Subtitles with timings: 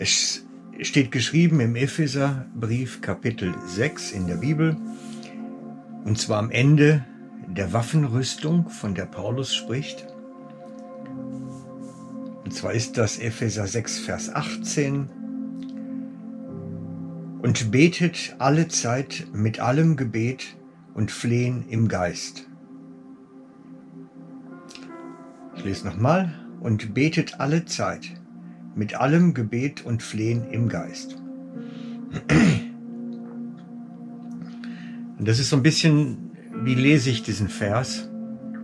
[0.00, 0.46] Es
[0.80, 4.76] steht geschrieben im Epheserbrief Kapitel 6 in der Bibel,
[6.04, 7.04] und zwar am Ende
[7.48, 10.06] der Waffenrüstung, von der Paulus spricht.
[12.44, 15.10] Und zwar ist das Epheser 6, Vers 18.
[17.42, 20.56] Und betet alle Zeit mit allem Gebet
[20.94, 22.46] und Flehen im Geist.
[25.56, 26.32] Ich lese nochmal.
[26.60, 28.17] Und betet alle Zeit
[28.78, 31.20] mit allem Gebet und Flehen im Geist.
[35.18, 36.30] Und das ist so ein bisschen,
[36.62, 38.08] wie lese ich diesen Vers?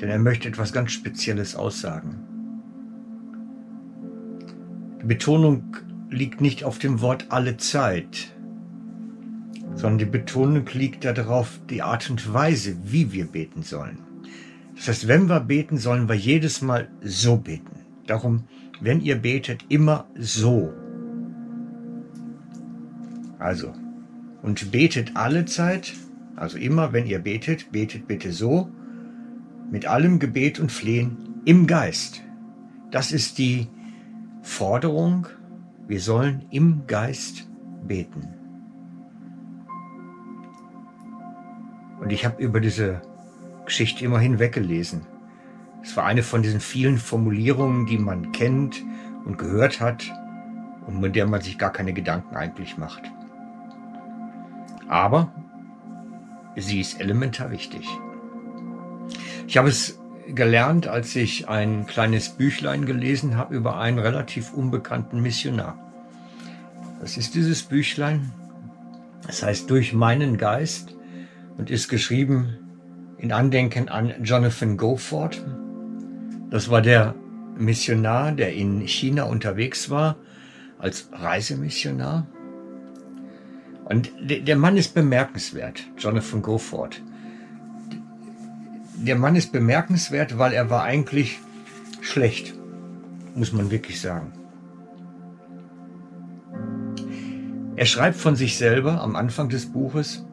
[0.00, 2.20] Denn er möchte etwas ganz Spezielles aussagen.
[5.02, 5.76] Die Betonung
[6.10, 8.34] liegt nicht auf dem Wort alle Zeit,
[9.74, 13.98] sondern die Betonung liegt darauf, die Art und Weise, wie wir beten sollen.
[14.74, 17.84] Das heißt, wenn wir beten, sollen wir jedes Mal so beten.
[18.06, 18.44] Darum
[18.80, 20.72] wenn ihr betet, immer so.
[23.38, 23.72] Also,
[24.42, 25.94] und betet alle Zeit,
[26.36, 28.70] also immer, wenn ihr betet, betet bitte so,
[29.70, 32.22] mit allem Gebet und Flehen im Geist.
[32.90, 33.68] Das ist die
[34.42, 35.26] Forderung,
[35.86, 37.48] wir sollen im Geist
[37.86, 38.28] beten.
[42.00, 43.02] Und ich habe über diese
[43.66, 45.02] Geschichte immer hinweggelesen.
[45.82, 48.82] Es war eine von diesen vielen Formulierungen, die man kennt
[49.24, 50.12] und gehört hat
[50.86, 53.02] und mit der man sich gar keine Gedanken eigentlich macht.
[54.88, 55.32] Aber
[56.56, 57.86] sie ist elementar wichtig.
[59.46, 59.98] Ich habe es
[60.34, 65.78] gelernt, als ich ein kleines Büchlein gelesen habe über einen relativ unbekannten Missionar.
[67.00, 68.32] Das ist dieses Büchlein.
[69.26, 70.94] Das heißt Durch meinen Geist
[71.56, 72.58] und ist geschrieben
[73.18, 75.42] in Andenken an Jonathan Goforth.
[76.50, 77.14] Das war der
[77.58, 80.16] Missionar, der in China unterwegs war,
[80.78, 82.26] als Reisemissionar.
[83.84, 87.02] Und der Mann ist bemerkenswert, Jonathan Goforth.
[88.96, 91.38] Der Mann ist bemerkenswert, weil er war eigentlich
[92.00, 92.54] schlecht,
[93.34, 94.32] muss man wirklich sagen.
[97.76, 100.26] Er schreibt von sich selber am Anfang des Buches,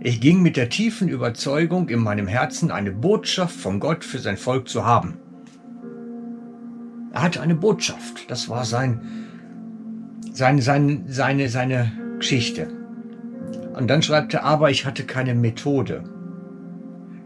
[0.00, 4.36] ich ging mit der tiefen Überzeugung in meinem Herzen, eine Botschaft von Gott für sein
[4.36, 5.18] Volk zu haben.
[7.12, 8.30] Er hatte eine Botschaft.
[8.30, 9.00] Das war sein,
[10.32, 12.68] sein, sein, seine, seine Geschichte.
[13.74, 16.04] Und dann schreibt er, aber ich hatte keine Methode.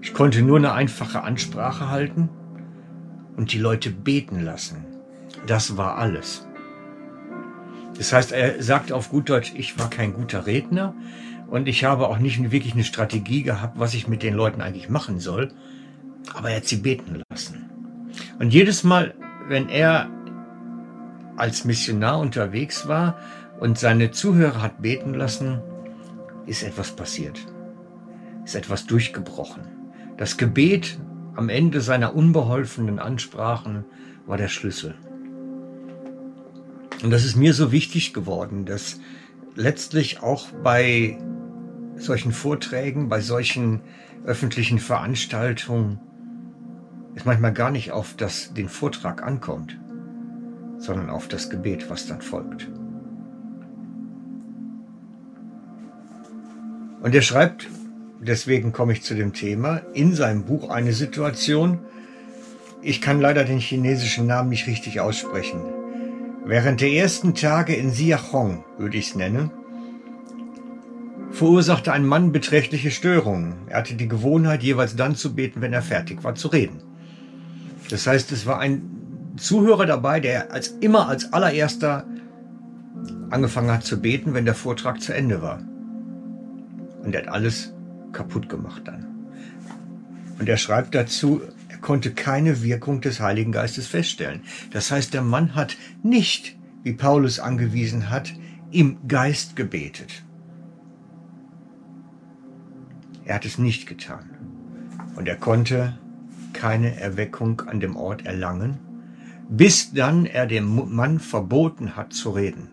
[0.00, 2.28] Ich konnte nur eine einfache Ansprache halten
[3.37, 4.84] und die Leute beten lassen.
[5.47, 6.47] Das war alles.
[7.97, 10.95] Das heißt, er sagt auf gut Deutsch, ich war kein guter Redner
[11.49, 14.89] und ich habe auch nicht wirklich eine Strategie gehabt, was ich mit den Leuten eigentlich
[14.89, 15.53] machen soll.
[16.34, 17.71] Aber er hat sie beten lassen.
[18.39, 19.15] Und jedes Mal,
[19.49, 20.09] wenn er
[21.37, 23.19] als Missionar unterwegs war
[23.60, 25.60] und seine Zuhörer hat beten lassen,
[26.47, 27.47] ist etwas passiert,
[28.44, 29.62] ist etwas durchgebrochen.
[30.16, 30.99] Das Gebet
[31.34, 33.84] am Ende seiner unbeholfenen Ansprachen
[34.27, 34.94] war der Schlüssel.
[37.03, 39.00] Und das ist mir so wichtig geworden, dass
[39.56, 41.19] letztlich auch bei
[41.97, 43.83] solchen Vorträgen, bei solchen
[44.25, 46.00] öffentlichen Veranstaltungen
[47.26, 49.78] manchmal gar nicht auf das, den Vortrag ankommt,
[50.78, 52.68] sondern auf das Gebet, was dann folgt.
[57.02, 57.68] Und er schreibt,
[58.20, 61.80] deswegen komme ich zu dem Thema, in seinem Buch eine Situation,
[62.80, 65.60] ich kann leider den chinesischen Namen nicht richtig aussprechen.
[66.46, 69.50] Während der ersten Tage in Siachong, würde ich es nennen,
[71.30, 73.54] verursachte ein Mann beträchtliche Störungen.
[73.66, 76.84] Er hatte die Gewohnheit, jeweils dann zu beten, wenn er fertig war zu reden.
[77.91, 78.83] Das heißt, es war ein
[79.37, 82.06] Zuhörer dabei, der als immer als allererster
[83.31, 85.61] angefangen hat zu beten, wenn der Vortrag zu Ende war.
[87.03, 87.75] Und er hat alles
[88.12, 89.06] kaputt gemacht dann.
[90.39, 94.43] Und er schreibt dazu, er konnte keine Wirkung des Heiligen Geistes feststellen.
[94.72, 98.33] Das heißt, der Mann hat nicht, wie Paulus angewiesen hat,
[98.71, 100.22] im Geist gebetet.
[103.25, 104.30] Er hat es nicht getan.
[105.16, 105.98] Und er konnte
[106.54, 108.78] keine Erweckung an dem Ort erlangen,
[109.51, 112.71] bis dann er dem Mann verboten hat zu reden,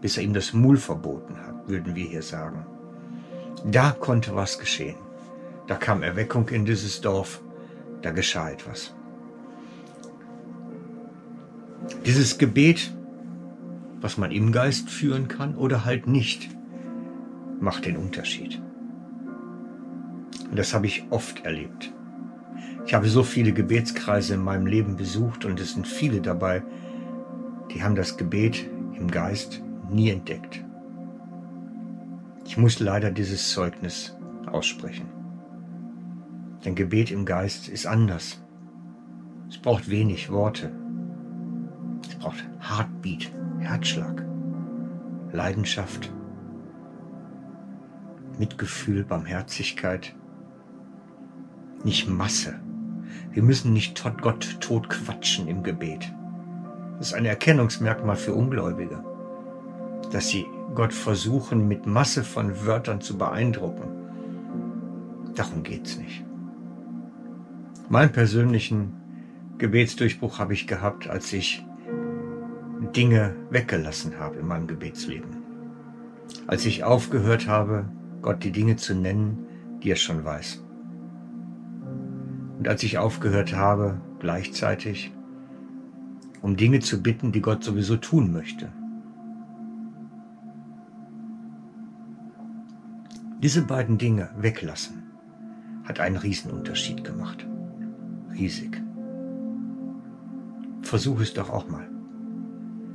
[0.00, 2.64] bis er ihm das Mul verboten hat, würden wir hier sagen.
[3.64, 4.96] Da konnte was geschehen.
[5.66, 7.42] Da kam Erweckung in dieses Dorf,
[8.00, 8.94] da geschah etwas.
[12.06, 12.92] Dieses Gebet,
[14.00, 16.50] was man im Geist führen kann oder halt nicht,
[17.60, 18.60] macht den Unterschied.
[20.50, 21.92] Und das habe ich oft erlebt.
[22.84, 26.62] Ich habe so viele Gebetskreise in meinem Leben besucht und es sind viele dabei,
[27.70, 30.64] die haben das Gebet im Geist nie entdeckt.
[32.44, 35.06] Ich muss leider dieses Zeugnis aussprechen.
[36.64, 38.42] Denn Gebet im Geist ist anders.
[39.48, 40.70] Es braucht wenig Worte.
[42.08, 44.24] Es braucht Heartbeat, Herzschlag,
[45.32, 46.12] Leidenschaft,
[48.38, 50.14] Mitgefühl, Barmherzigkeit.
[51.84, 52.60] Nicht Masse.
[53.32, 56.12] Wir müssen nicht Gott tot quatschen im Gebet.
[56.98, 59.02] Das ist ein Erkennungsmerkmal für Ungläubige,
[60.10, 63.88] dass sie Gott versuchen, mit Masse von Wörtern zu beeindrucken.
[65.34, 66.24] Darum geht's nicht.
[67.88, 68.94] Meinen persönlichen
[69.58, 71.64] Gebetsdurchbruch habe ich gehabt, als ich
[72.96, 75.42] Dinge weggelassen habe in meinem Gebetsleben.
[76.46, 77.84] Als ich aufgehört habe,
[78.20, 79.46] Gott die Dinge zu nennen,
[79.82, 80.62] die er schon weiß.
[82.62, 85.10] Und als ich aufgehört habe, gleichzeitig
[86.42, 88.70] um Dinge zu bitten, die Gott sowieso tun möchte.
[93.42, 95.02] Diese beiden Dinge weglassen
[95.82, 97.44] hat einen Riesenunterschied gemacht.
[98.30, 98.80] Riesig.
[100.82, 101.88] Versuch es doch auch mal.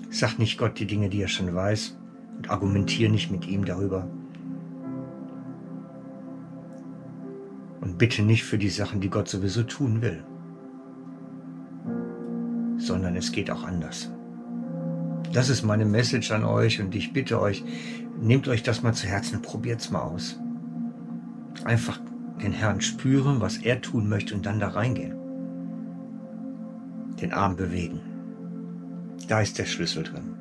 [0.10, 1.98] Sag nicht Gott die Dinge, die er schon weiß
[2.38, 4.08] und argumentier nicht mit ihm darüber.
[7.82, 10.24] Und bitte nicht für die Sachen, die Gott sowieso tun will
[12.78, 14.10] sondern es geht auch anders.
[15.34, 17.64] Das ist meine Message an euch und ich bitte euch,
[18.20, 20.40] nehmt euch das mal zu Herzen, probiert's mal aus.
[21.66, 22.00] Einfach
[22.42, 25.16] den Herrn spüren, was er tun möchte und dann da reingehen.
[27.20, 28.00] Den Arm bewegen.
[29.28, 30.37] Da ist der Schlüssel drin.